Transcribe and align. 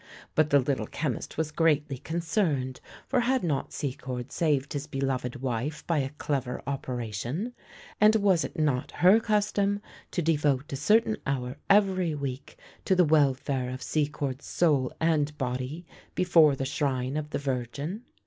But 0.33 0.49
the 0.49 0.57
Little 0.57 0.87
Chemist 0.87 1.37
was 1.37 1.51
greatly 1.51 1.99
concerned— 1.99 2.81
for 3.07 3.19
had 3.19 3.43
not 3.43 3.71
Secord 3.71 4.31
saved 4.31 4.73
his 4.73 4.87
beloved 4.87 5.43
wife 5.43 5.85
by 5.85 5.99
a 5.99 6.09
clever 6.09 6.63
operation? 6.65 7.53
and 7.99 8.15
was 8.15 8.43
it 8.43 8.57
not 8.57 8.89
her 8.89 9.19
custom 9.19 9.79
to 10.09 10.23
devote 10.23 10.73
a 10.73 10.75
certain 10.75 11.17
hour 11.27 11.57
every 11.69 12.15
week 12.15 12.57
to 12.85 12.95
the 12.95 13.05
welfare 13.05 13.69
of 13.69 13.83
Secord's 13.83 14.47
soul 14.47 14.91
and 14.99 15.37
body, 15.37 15.85
before 16.15 16.55
the 16.55 16.65
shrine 16.65 17.15
of 17.15 17.29
the 17.29 17.37
Virgin 17.37 18.01